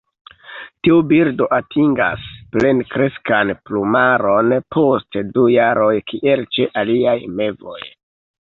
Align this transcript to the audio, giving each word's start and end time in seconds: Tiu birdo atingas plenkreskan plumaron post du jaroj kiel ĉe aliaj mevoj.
Tiu 0.85 0.95
birdo 1.11 1.47
atingas 1.57 2.23
plenkreskan 2.55 3.53
plumaron 3.69 4.49
post 4.77 5.21
du 5.37 5.47
jaroj 5.59 5.95
kiel 6.13 6.45
ĉe 6.57 6.69
aliaj 6.85 7.19
mevoj. 7.43 7.81